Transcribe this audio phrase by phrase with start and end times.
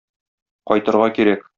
[0.73, 1.49] Кайтырга кирәк.